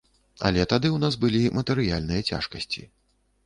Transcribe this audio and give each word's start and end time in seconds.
Але 0.47 0.63
тады 0.71 0.87
ў 0.93 0.97
нас 1.03 1.19
былі 1.27 1.43
матэрыяльныя 1.59 2.27
цяжкасці. 2.33 2.81